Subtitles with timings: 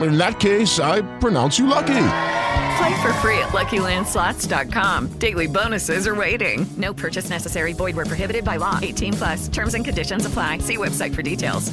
[0.00, 2.06] In that case, I pronounce you lucky.
[2.78, 5.08] Play for free at LuckyLandSlots.com.
[5.18, 6.66] Daily bonuses are waiting.
[6.76, 7.72] No purchase necessary.
[7.74, 8.78] Void where prohibited by law.
[8.80, 9.48] 18 plus.
[9.48, 10.58] Terms and conditions apply.
[10.58, 11.72] See website for details.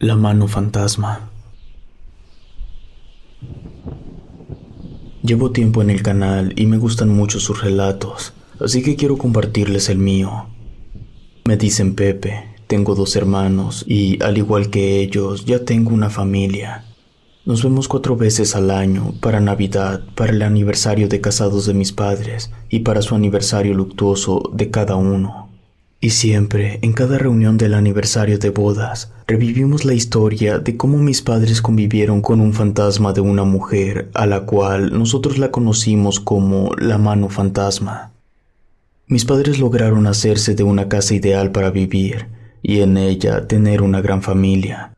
[0.00, 1.28] La mano fantasma.
[5.22, 9.88] Llevo tiempo en el canal y me gustan mucho sus relatos, así que quiero compartirles
[9.88, 10.48] el mío.
[11.44, 16.86] Me dicen Pepe, tengo dos hermanos y, al igual que ellos, ya tengo una familia.
[17.44, 21.92] Nos vemos cuatro veces al año, para Navidad, para el aniversario de casados de mis
[21.92, 25.50] padres y para su aniversario luctuoso de cada uno.
[26.00, 31.20] Y siempre, en cada reunión del aniversario de bodas, revivimos la historia de cómo mis
[31.20, 36.70] padres convivieron con un fantasma de una mujer a la cual nosotros la conocimos como
[36.78, 38.12] la mano fantasma.
[39.08, 44.00] Mis padres lograron hacerse de una casa ideal para vivir y en ella tener una
[44.00, 44.94] gran familia.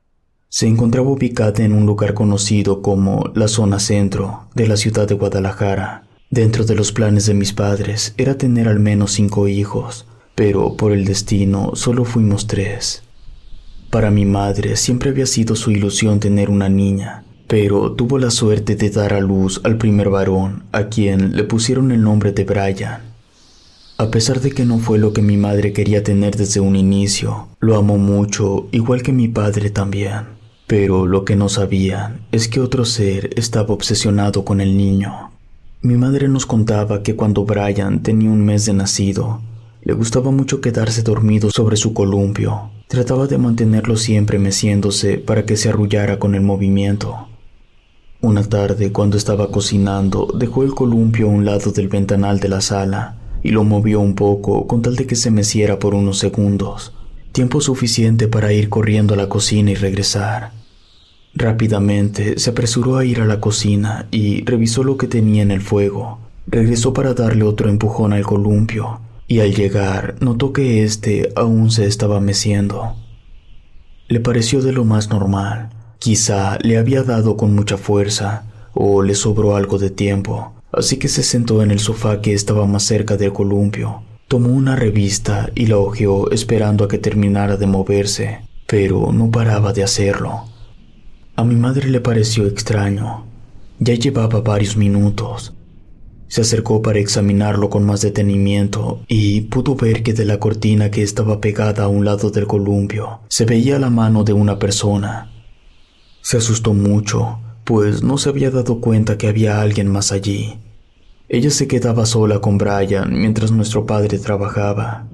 [0.49, 5.15] Se encontraba ubicada en un lugar conocido como la zona centro de la ciudad de
[5.15, 6.07] Guadalajara.
[6.31, 10.93] Dentro de los planes de mis padres era tener al menos cinco hijos, pero por
[10.93, 13.03] el destino solo fuimos tres.
[13.91, 18.75] Para mi madre siempre había sido su ilusión tener una niña, pero tuvo la suerte
[18.77, 23.14] de dar a luz al primer varón, a quien le pusieron el nombre de Brian.
[23.97, 27.47] A pesar de que no fue lo que mi madre quería tener desde un inicio,
[27.61, 30.25] lo amó mucho, igual que mi padre también.
[30.67, 35.31] Pero lo que no sabían es que otro ser estaba obsesionado con el niño.
[35.81, 39.43] Mi madre nos contaba que cuando Brian tenía un mes de nacido,
[39.83, 42.71] le gustaba mucho quedarse dormido sobre su columpio.
[42.89, 47.29] Trataba de mantenerlo siempre meciéndose para que se arrullara con el movimiento.
[48.21, 52.61] Una tarde, cuando estaba cocinando, dejó el columpio a un lado del ventanal de la
[52.61, 56.95] sala y lo movió un poco con tal de que se meciera por unos segundos,
[57.31, 60.53] tiempo suficiente para ir corriendo a la cocina y regresar.
[61.35, 65.61] Rápidamente se apresuró a ir a la cocina y revisó lo que tenía en el
[65.61, 66.21] fuego.
[66.47, 71.87] Regresó para darle otro empujón al columpio y al llegar notó que éste aún se
[71.87, 72.97] estaba meciendo.
[74.09, 75.71] Le pareció de lo más normal.
[75.99, 81.09] Quizá le había dado con mucha fuerza o le sobró algo de tiempo, así que
[81.09, 84.03] se sentó en el sofá que estaba más cerca del columpio.
[84.29, 89.73] Tomó una revista y la hojeó esperando a que terminara de moverse, pero no paraba
[89.73, 90.45] de hacerlo.
[91.37, 93.27] A mi madre le pareció extraño.
[93.81, 95.53] Ya llevaba varios minutos.
[96.29, 101.03] Se acercó para examinarlo con más detenimiento y pudo ver que de la cortina que
[101.03, 105.31] estaba pegada a un lado del columpio se veía la mano de una persona.
[106.23, 110.59] Se asustó mucho, pues no se había dado cuenta que había alguien más allí.
[111.29, 115.07] Ella se quedaba sola con Brian mientras nuestro padre trabajaba.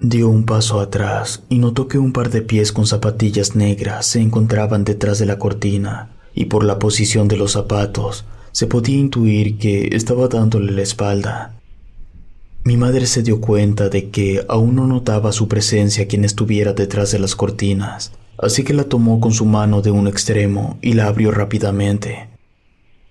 [0.00, 4.20] Dio un paso atrás y notó que un par de pies con zapatillas negras se
[4.20, 9.56] encontraban detrás de la cortina, y por la posición de los zapatos se podía intuir
[9.56, 11.54] que estaba dándole la espalda.
[12.64, 17.12] Mi madre se dio cuenta de que aún no notaba su presencia quien estuviera detrás
[17.12, 21.06] de las cortinas, así que la tomó con su mano de un extremo y la
[21.06, 22.28] abrió rápidamente.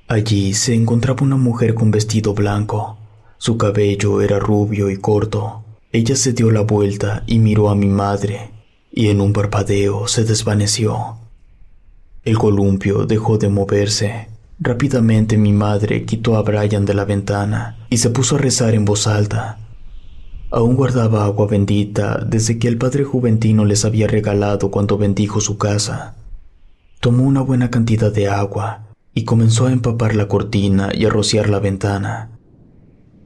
[0.08, 2.98] Allí se encontraba una mujer con vestido blanco.
[3.38, 5.64] Su cabello era rubio y corto.
[5.92, 8.52] Ella se dio la vuelta y miró a mi madre,
[8.92, 11.18] y en un parpadeo se desvaneció.
[12.24, 14.30] El columpio dejó de moverse.
[14.60, 18.86] Rápidamente mi madre quitó a Brian de la ventana y se puso a rezar en
[18.86, 19.60] voz alta.
[20.56, 25.58] Aún guardaba agua bendita desde que el padre Juventino les había regalado cuando bendijo su
[25.58, 26.16] casa.
[27.00, 28.86] Tomó una buena cantidad de agua
[29.16, 32.30] y comenzó a empapar la cortina y a rociar la ventana.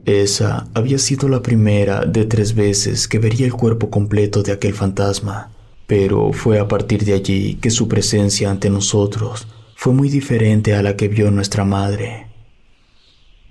[0.06, 4.72] Esa había sido la primera de tres veces que vería el cuerpo completo de aquel
[4.72, 5.50] fantasma,
[5.86, 10.82] pero fue a partir de allí que su presencia ante nosotros fue muy diferente a
[10.82, 12.27] la que vio nuestra madre.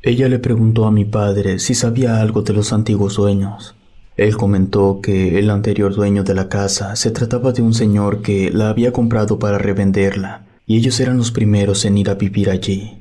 [0.04, 3.76] Ella le preguntó a mi padre si sabía algo de los antiguos dueños.
[4.16, 8.52] Él comentó que el anterior dueño de la casa se trataba de un señor que
[8.52, 12.98] la había comprado para revenderla, y ellos eran los primeros en ir a vivir allí.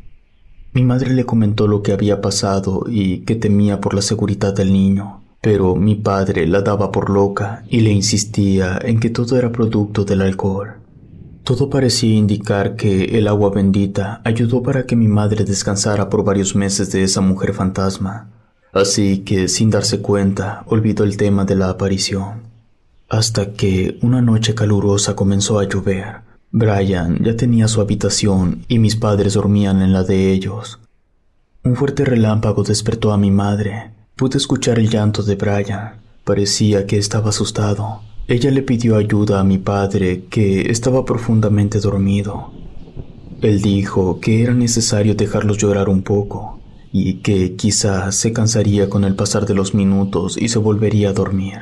[0.72, 4.72] Mi madre le comentó lo que había pasado y que temía por la seguridad del
[4.72, 9.52] niño, pero mi padre la daba por loca y le insistía en que todo era
[9.52, 10.74] producto del alcohol.
[11.46, 16.56] Todo parecía indicar que el agua bendita ayudó para que mi madre descansara por varios
[16.56, 18.30] meses de esa mujer fantasma,
[18.72, 22.42] así que sin darse cuenta olvidó el tema de la aparición.
[23.08, 26.22] Hasta que una noche calurosa comenzó a llover.
[26.50, 30.80] Brian ya tenía su habitación y mis padres dormían en la de ellos.
[31.62, 33.92] Un fuerte relámpago despertó a mi madre.
[34.16, 35.92] Pude escuchar el llanto de Brian.
[36.24, 38.00] Parecía que estaba asustado.
[38.28, 42.50] Ella le pidió ayuda a mi padre, que estaba profundamente dormido.
[43.40, 46.58] Él dijo que era necesario dejarlos llorar un poco
[46.90, 51.12] y que quizás se cansaría con el pasar de los minutos y se volvería a
[51.12, 51.58] dormir.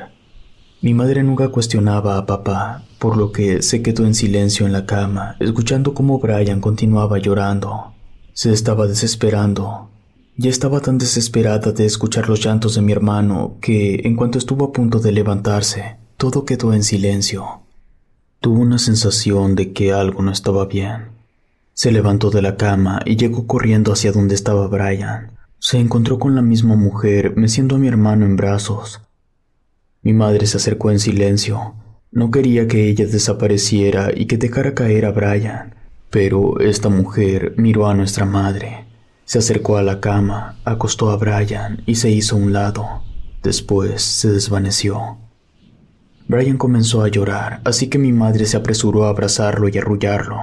[0.81, 4.87] Mi madre nunca cuestionaba a papá, por lo que se quedó en silencio en la
[4.87, 7.93] cama, escuchando cómo Brian continuaba llorando.
[8.33, 9.91] Se estaba desesperando.
[10.35, 14.65] Ya estaba tan desesperada de escuchar los llantos de mi hermano que, en cuanto estuvo
[14.65, 17.61] a punto de levantarse, todo quedó en silencio.
[18.39, 21.09] Tuvo una sensación de que algo no estaba bien.
[21.73, 25.31] Se levantó de la cama y llegó corriendo hacia donde estaba Brian.
[25.59, 29.01] Se encontró con la misma mujer, meciendo a mi hermano en brazos.
[30.03, 31.75] Mi madre se acercó en silencio.
[32.11, 35.75] No quería que ella desapareciera y que dejara caer a Brian,
[36.11, 38.85] pero esta mujer miró a nuestra madre.
[39.25, 43.01] Se acercó a la cama, acostó a Brian y se hizo a un lado.
[43.43, 45.17] Después se desvaneció.
[46.27, 50.37] Brian comenzó a llorar, así que mi madre se apresuró a abrazarlo y arrullarlo.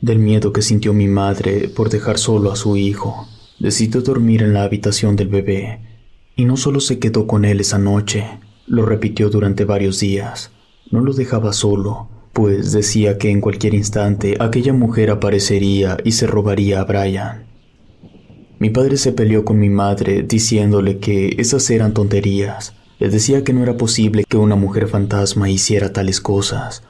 [0.00, 3.28] Del miedo que sintió mi madre por dejar solo a su hijo,
[3.60, 5.78] decidió dormir en la habitación del bebé.
[6.34, 8.24] Y no solo se quedó con él esa noche,
[8.66, 10.50] lo repitió durante varios días.
[10.90, 16.26] No lo dejaba solo, pues decía que en cualquier instante aquella mujer aparecería y se
[16.26, 17.44] robaría a Brian.
[18.58, 23.54] Mi padre se peleó con mi madre diciéndole que esas eran tonterías, le decía que
[23.54, 26.82] no era posible que una mujer fantasma hiciera tales cosas.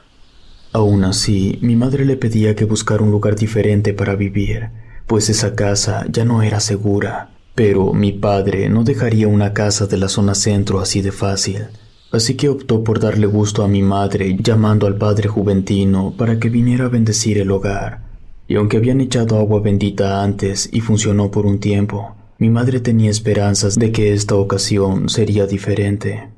[0.73, 4.69] Aún así, mi madre le pedía que buscara un lugar diferente para vivir,
[5.07, 7.31] pues esa casa ya no era segura.
[7.55, 11.67] Pero mi padre no dejaría una casa de la zona centro así de fácil.
[12.11, 16.49] Así que optó por darle gusto a mi madre llamando al padre Juventino para que
[16.49, 18.01] viniera a bendecir el hogar.
[18.49, 23.11] Y aunque habían echado agua bendita antes y funcionó por un tiempo, mi madre tenía
[23.11, 26.29] esperanzas de que esta ocasión sería diferente.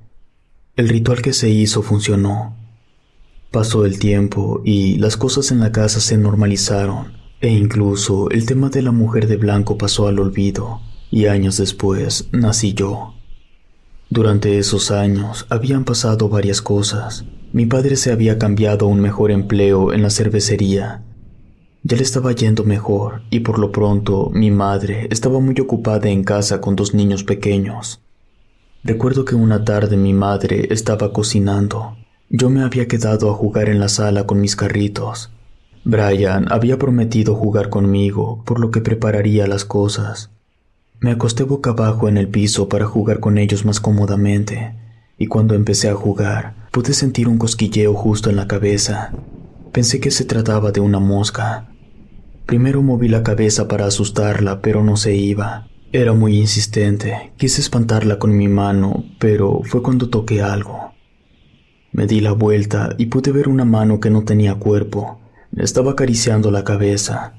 [0.76, 2.58] El ritual que se hizo funcionó.
[3.52, 8.70] Pasó el tiempo y las cosas en la casa se normalizaron, e incluso el tema
[8.70, 13.14] de la mujer de blanco pasó al olvido, y años después nací yo.
[14.10, 17.24] Durante esos años habían pasado varias cosas.
[17.54, 21.02] Mi padre se había cambiado a un mejor empleo en la cervecería
[21.84, 26.24] ya le estaba yendo mejor y por lo pronto mi madre estaba muy ocupada en
[26.24, 28.02] casa con dos niños pequeños.
[28.86, 31.98] Recuerdo que una tarde mi madre estaba cocinando.
[32.30, 35.30] Yo me había quedado a jugar en la sala con mis carritos.
[35.84, 40.32] Brian había prometido jugar conmigo, por lo que prepararía las cosas.
[41.02, 44.74] Me acosté boca abajo en el piso para jugar con ellos más cómodamente,
[45.18, 49.12] y cuando empecé a jugar, pude sentir un cosquilleo justo en la cabeza.
[49.74, 51.73] Pensé que se trataba de una mosca,
[52.54, 55.68] Primero moví la cabeza para asustarla, pero no se iba.
[55.92, 57.32] Era muy insistente.
[57.36, 60.94] Quise espantarla con mi mano, pero fue cuando toqué algo.
[61.94, 65.20] Me di la vuelta y pude ver una mano que no tenía cuerpo.
[65.50, 67.34] Me estaba acariciando la cabeza.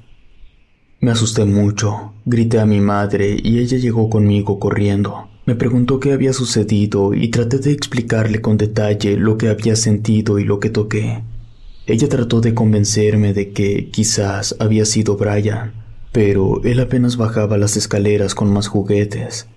[0.98, 2.14] Me asusté mucho.
[2.24, 5.28] Grité a mi madre y ella llegó conmigo corriendo.
[5.46, 10.40] Me preguntó qué había sucedido y traté de explicarle con detalle lo que había sentido
[10.40, 11.22] y lo que toqué.
[11.86, 15.72] Ella trató de convencerme de que quizás había sido Brian,
[16.12, 19.48] pero él apenas bajaba las escaleras con más juguetes.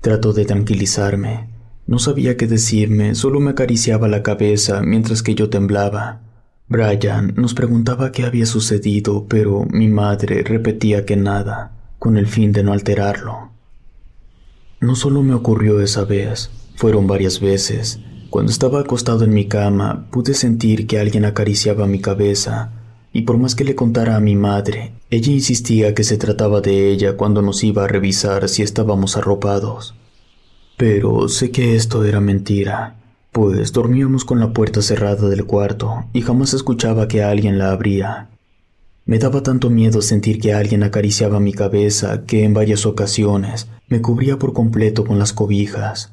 [0.00, 1.48] Trató de tranquilizarme.
[1.86, 6.20] No sabía qué decirme, solo me acariciaba la cabeza mientras que yo temblaba.
[6.68, 12.52] Brian nos preguntaba qué había sucedido, pero mi madre repetía que nada, con el fin
[12.52, 13.52] de no alterarlo.
[14.80, 16.50] No solo me ocurrió esa vez,
[16.82, 18.00] Fueron varias veces.
[18.32, 22.72] Cuando estaba acostado en mi cama, pude sentir que alguien acariciaba mi cabeza,
[23.12, 26.90] y por más que le contara a mi madre, ella insistía que se trataba de
[26.90, 29.94] ella cuando nos iba a revisar si estábamos arropados.
[30.78, 32.96] Pero sé que esto era mentira,
[33.32, 38.30] pues dormíamos con la puerta cerrada del cuarto y jamás escuchaba que alguien la abría.
[39.04, 44.00] Me daba tanto miedo sentir que alguien acariciaba mi cabeza que en varias ocasiones me
[44.00, 46.11] cubría por completo con las cobijas.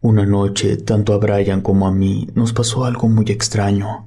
[0.00, 4.06] Una noche, tanto a Brian como a mí, nos pasó algo muy extraño.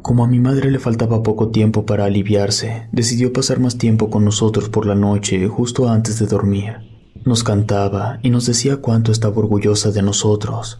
[0.00, 4.24] Como a mi madre le faltaba poco tiempo para aliviarse, decidió pasar más tiempo con
[4.24, 6.74] nosotros por la noche justo antes de dormir.
[7.24, 10.78] Nos cantaba y nos decía cuánto estaba orgullosa de nosotros.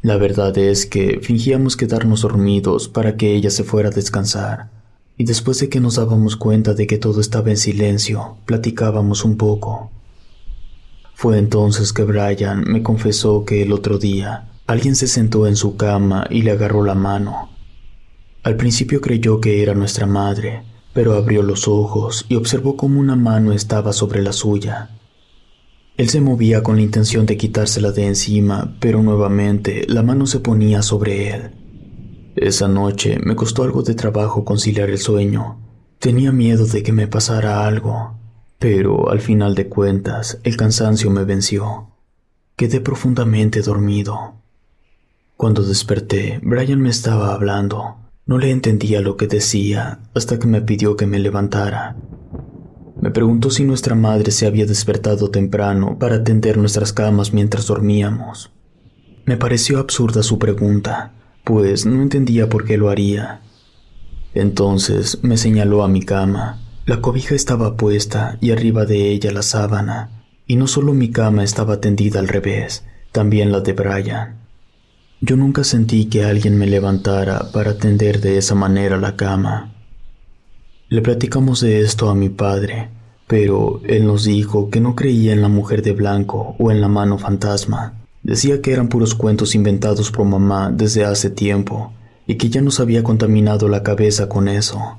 [0.00, 4.70] La verdad es que fingíamos quedarnos dormidos para que ella se fuera a descansar.
[5.18, 9.36] Y después de que nos dábamos cuenta de que todo estaba en silencio, platicábamos un
[9.36, 9.90] poco.
[11.20, 15.76] Fue entonces que Brian me confesó que el otro día alguien se sentó en su
[15.76, 17.50] cama y le agarró la mano.
[18.42, 20.62] Al principio creyó que era nuestra madre,
[20.94, 24.96] pero abrió los ojos y observó cómo una mano estaba sobre la suya.
[25.98, 30.40] Él se movía con la intención de quitársela de encima, pero nuevamente la mano se
[30.40, 31.50] ponía sobre él.
[32.34, 35.60] Esa noche me costó algo de trabajo conciliar el sueño.
[35.98, 38.19] Tenía miedo de que me pasara algo,
[38.60, 41.88] pero al final de cuentas el cansancio me venció.
[42.56, 44.34] Quedé profundamente dormido.
[45.38, 47.96] Cuando desperté, Brian me estaba hablando.
[48.26, 51.96] No le entendía lo que decía hasta que me pidió que me levantara.
[53.00, 58.50] Me preguntó si nuestra madre se había despertado temprano para atender nuestras camas mientras dormíamos.
[59.24, 61.14] Me pareció absurda su pregunta,
[61.44, 63.40] pues no entendía por qué lo haría.
[64.34, 66.60] Entonces me señaló a mi cama.
[66.90, 71.44] La cobija estaba puesta y arriba de ella la sábana, y no solo mi cama
[71.44, 74.40] estaba tendida al revés, también la de Brian.
[75.20, 79.72] Yo nunca sentí que alguien me levantara para tender de esa manera la cama.
[80.88, 82.88] Le platicamos de esto a mi padre,
[83.28, 86.88] pero él nos dijo que no creía en la mujer de blanco o en la
[86.88, 88.00] mano fantasma.
[88.24, 91.92] Decía que eran puros cuentos inventados por mamá desde hace tiempo
[92.26, 94.98] y que ya nos había contaminado la cabeza con eso.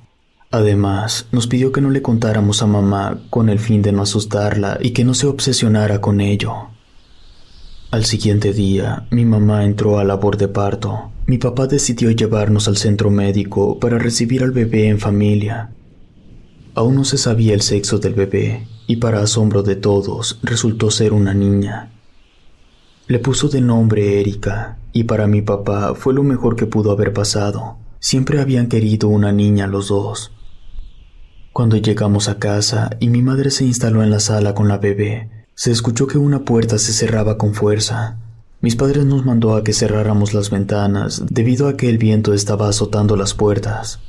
[0.52, 4.78] Además, nos pidió que no le contáramos a mamá con el fin de no asustarla
[4.82, 6.68] y que no se obsesionara con ello.
[7.90, 11.12] Al siguiente día, mi mamá entró a labor de parto.
[11.26, 15.72] Mi papá decidió llevarnos al centro médico para recibir al bebé en familia.
[16.76, 21.14] Aún no se sabía el sexo del bebé, y para asombro de todos, resultó ser
[21.14, 21.92] una niña.
[23.08, 27.14] Le puso de nombre Erika, y para mi papá fue lo mejor que pudo haber
[27.14, 27.78] pasado.
[28.00, 30.32] Siempre habían querido una niña los dos.
[31.54, 35.30] Cuando llegamos a casa y mi madre se instaló en la sala con la bebé,
[35.54, 38.18] se escuchó que una puerta se cerraba con fuerza.
[38.62, 42.70] Mis padres nos mandó a que cerráramos las ventanas debido a que el viento estaba
[42.70, 44.00] azotando las puertas.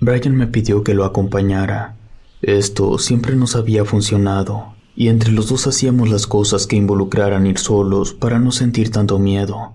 [0.00, 1.96] Brian me pidió que lo acompañara.
[2.40, 7.58] Esto siempre nos había funcionado, y entre los dos hacíamos las cosas que involucraran ir
[7.58, 9.74] solos para no sentir tanto miedo.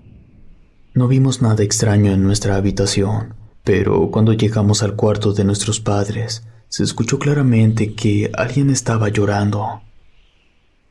[0.95, 6.43] No vimos nada extraño en nuestra habitación, pero cuando llegamos al cuarto de nuestros padres,
[6.71, 9.81] se escuchó claramente que alguien estaba llorando.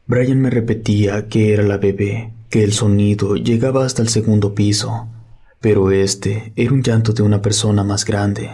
[0.06, 5.08] Brian me repetía que era la bebé, que el sonido llegaba hasta el segundo piso,
[5.58, 8.50] pero este era un llanto de una persona más grande.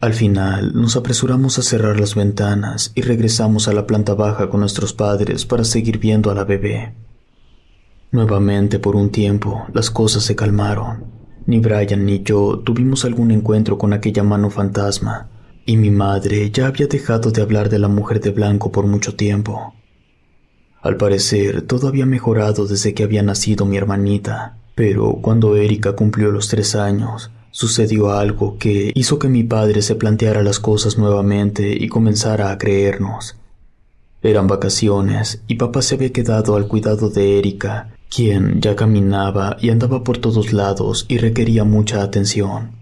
[0.00, 4.60] Al final nos apresuramos a cerrar las ventanas y regresamos a la planta baja con
[4.60, 6.94] nuestros padres para seguir viendo a la bebé.
[8.12, 11.04] Nuevamente por un tiempo las cosas se calmaron.
[11.44, 15.28] Ni Brian ni yo tuvimos algún encuentro con aquella mano fantasma,
[15.66, 19.16] y mi madre ya había dejado de hablar de la mujer de blanco por mucho
[19.16, 19.74] tiempo.
[20.80, 26.30] Al parecer, todo había mejorado desde que había nacido mi hermanita, pero cuando Erika cumplió
[26.30, 31.76] los tres años, sucedió algo que hizo que mi padre se planteara las cosas nuevamente
[31.76, 33.34] y comenzara a creernos.
[34.22, 39.70] Eran vacaciones y papá se había quedado al cuidado de Erika, quien ya caminaba y
[39.70, 42.75] andaba por todos lados y requería mucha atención.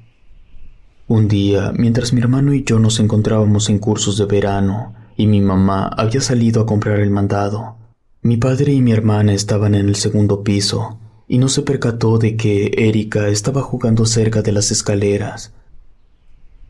[1.06, 5.42] Un día, mientras mi hermano y yo nos encontrábamos en cursos de verano y mi
[5.42, 7.76] mamá había salido a comprar el mandado,
[8.23, 12.37] mi padre y mi hermana estaban en el segundo piso y no se percató de
[12.38, 15.52] que Erika estaba jugando cerca de las escaleras.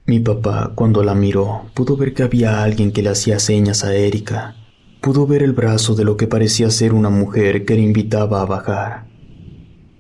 [0.05, 3.95] Mi papá, cuando la miró, pudo ver que había alguien que le hacía señas a
[3.95, 4.57] Erika.
[5.01, 8.47] Pudo ver el brazo de lo que parecía ser una mujer que le invitaba a
[8.47, 9.14] bajar.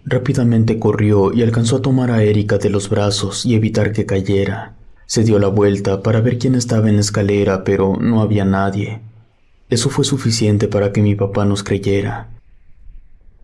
[0.06, 4.74] Rápidamente corrió y alcanzó a tomar a Erika de los brazos y evitar que cayera.
[5.06, 9.00] Se dio la vuelta para ver quién estaba en la escalera, pero no había nadie.
[9.70, 12.28] Eso fue suficiente para que mi papá nos creyera.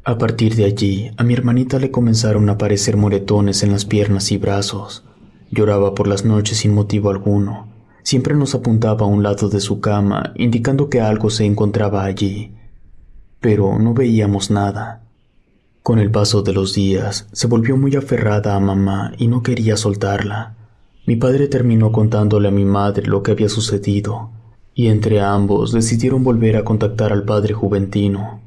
[0.05, 4.31] A partir de allí, a mi hermanita le comenzaron a aparecer moretones en las piernas
[4.31, 5.05] y brazos.
[5.51, 7.69] Lloraba por las noches sin motivo alguno.
[8.03, 12.53] Siempre nos apuntaba a un lado de su cama, indicando que algo se encontraba allí.
[13.41, 15.03] Pero no veíamos nada.
[15.91, 19.77] Con el paso de los días, se volvió muy aferrada a mamá y no quería
[19.77, 20.55] soltarla.
[21.05, 24.31] Mi padre terminó contándole a mi madre lo que había sucedido,
[24.73, 28.41] y entre ambos decidieron volver a contactar al padre juventino.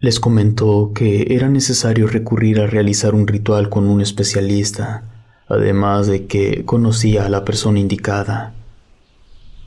[0.00, 5.02] Les comentó que era necesario recurrir a realizar un ritual con un especialista,
[5.48, 8.54] además de que conocía a la persona indicada.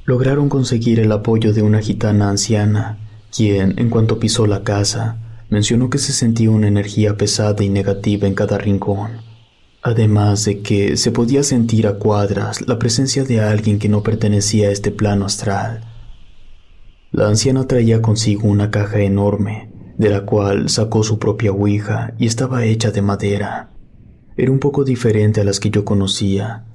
[0.05, 2.98] Lograron conseguir el apoyo de una gitana anciana,
[3.31, 5.19] quien, en cuanto pisó la casa,
[5.50, 9.29] mencionó que se sentía una energía pesada y negativa en cada rincón
[9.82, 14.70] además de que se podía sentir a cuadras la presencia de alguien que no pertenecía
[14.70, 15.86] a este plano astral.
[17.12, 22.27] La anciana traía consigo una caja enorme, de la cual sacó su propia ouija y
[22.27, 23.72] estaba hecha de madera.
[24.38, 26.65] Era un poco diferente a las que yo conocía.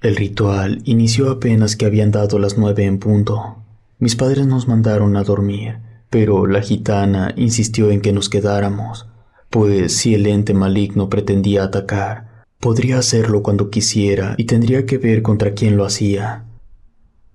[0.00, 3.64] El ritual inició apenas que habían dado las nueve en punto.
[3.98, 5.78] Mis padres nos mandaron a dormir,
[6.10, 9.06] pero la gitana insistió en que nos quedáramos,
[9.50, 12.28] pues si el ente maligno pretendía atacar,
[12.60, 16.42] Podría hacerlo cuando quisiera y tendría que ver contra quién lo hacía.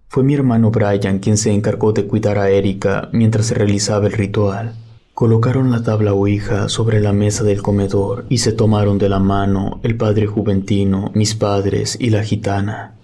[0.10, 4.12] Fue mi hermano Brian quien se encargó de cuidar a Erika mientras se realizaba el
[4.12, 4.75] ritual.
[5.13, 9.80] Colocaron la tabla Ouija sobre la mesa del comedor y se tomaron de la mano
[9.84, 12.96] el padre juventino, mis padres y la gitana.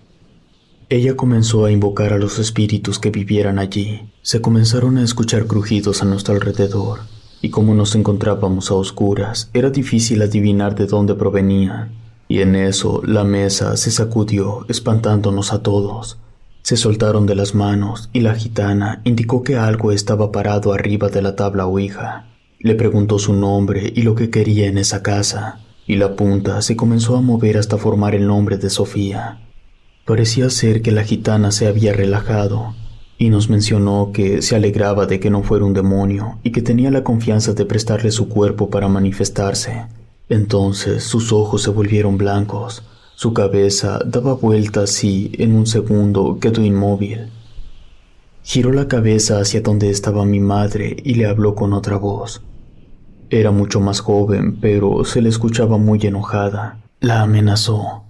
[0.89, 4.10] Ella comenzó a invocar a los espíritus que vivieran allí.
[4.22, 7.01] Se comenzaron a escuchar crujidos a nuestro alrededor,
[7.41, 13.01] y como nos encontrábamos a oscuras, era difícil adivinar de dónde provenían y en eso
[13.03, 16.19] la mesa se sacudió, espantándonos a todos.
[16.62, 21.24] Se soltaron de las manos y la gitana indicó que algo estaba parado arriba de
[21.24, 22.27] la tabla Ouija.
[22.60, 26.75] Le preguntó su nombre y lo que quería en esa casa, y la punta se
[26.75, 29.39] comenzó a mover hasta formar el nombre de Sofía.
[30.10, 32.74] Parecía ser que la gitana se había relajado,
[33.19, 36.89] y nos mencionó que se alegraba de que no fuera un demonio y que tenía
[36.89, 39.86] la confianza de prestarle su cuerpo para manifestarse.
[40.28, 42.82] Entonces sus ojos se volvieron blancos,
[43.13, 47.30] su cabeza daba vueltas y, en un segundo, quedó inmóvil.
[48.41, 52.41] Giró la cabeza hacia donde estaba mi madre y le habló con otra voz.
[53.30, 56.80] Era mucho más joven, pero se le escuchaba muy enojada.
[57.00, 58.09] La amenazó.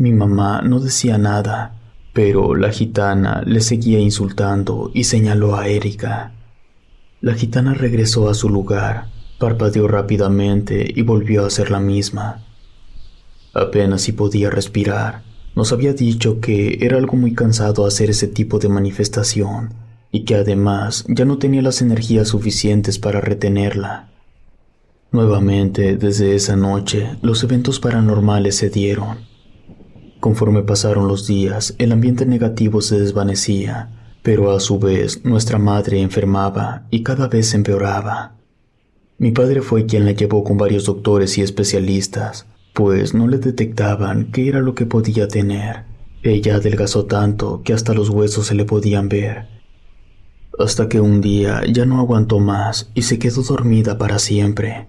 [0.00, 1.78] Mi mamá no decía nada,
[2.14, 6.32] pero la gitana le seguía insultando y señaló a Erika.
[7.20, 9.08] La gitana regresó a su lugar
[9.40, 12.44] Parpadeó rápidamente y volvió a hacer la misma.
[13.54, 15.22] Apenas si podía respirar.
[15.56, 19.72] Nos había dicho que era algo muy cansado hacer ese tipo de manifestación
[20.12, 24.10] y que además ya no tenía las energías suficientes para retenerla.
[25.10, 29.29] Nuevamente, desde esa noche, los eventos paranormales se dieron.
[30.20, 33.88] Conforme pasaron los días, el ambiente negativo se desvanecía,
[34.22, 38.36] pero a su vez nuestra madre enfermaba y cada vez empeoraba.
[39.16, 44.30] Mi padre fue quien la llevó con varios doctores y especialistas, pues no le detectaban
[44.30, 45.84] qué era lo que podía tener.
[46.22, 49.46] Ella adelgazó tanto que hasta los huesos se le podían ver.
[50.58, 54.86] Hasta que un día ya no aguantó más y se quedó dormida para siempre.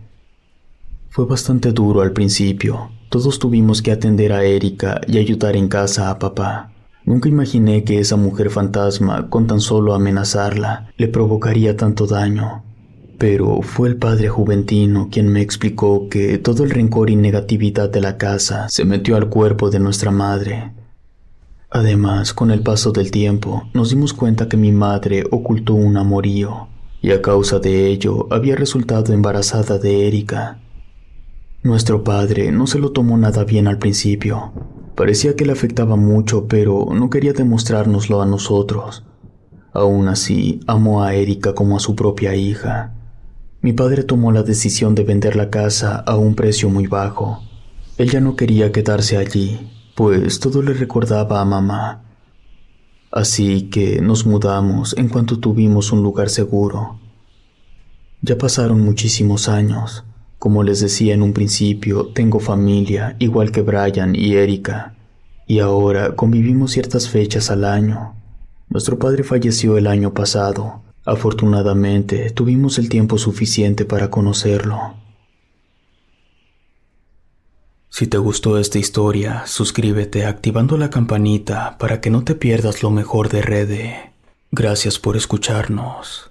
[1.09, 2.91] Fue bastante duro al principio.
[3.11, 6.71] Todos tuvimos que atender a Erika y ayudar en casa a papá.
[7.05, 12.63] Nunca imaginé que esa mujer fantasma, con tan solo amenazarla, le provocaría tanto daño
[13.21, 18.01] pero fue el padre juventino quien me explicó que todo el rencor y negatividad de
[18.01, 20.71] la casa se metió al cuerpo de nuestra madre.
[21.69, 26.67] Además, con el paso del tiempo, nos dimos cuenta que mi madre ocultó un amorío,
[26.99, 30.57] y a causa de ello había resultado embarazada de Erika.
[31.63, 34.51] Nuestro padre no se lo tomó nada bien al principio.
[34.95, 39.03] Parecía que le afectaba mucho, pero no quería demostrárnoslo a nosotros.
[39.71, 42.95] Aún así, amó a Erika como a su propia hija.
[43.61, 47.43] Mi padre tomó la decisión de vender la casa a un precio muy bajo.
[47.99, 52.01] Él ya no quería quedarse allí, pues todo le recordaba a mamá.
[53.11, 56.99] Así que nos mudamos en cuanto tuvimos un lugar seguro.
[58.23, 60.05] Ya pasaron muchísimos años.
[60.41, 64.95] Como les decía en un principio, tengo familia, igual que Brian y Erika,
[65.45, 68.15] y ahora convivimos ciertas fechas al año.
[68.67, 74.95] Nuestro padre falleció el año pasado, Afortunadamente, tuvimos el tiempo suficiente para conocerlo.
[77.89, 82.91] Si te gustó esta historia, suscríbete activando la campanita para que no te pierdas lo
[82.91, 84.13] mejor de Rede.
[84.51, 86.30] Gracias por escucharnos.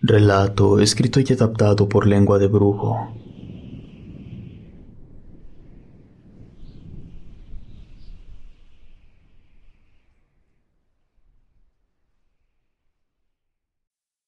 [0.00, 3.08] Relato escrito y adaptado por lengua de brujo.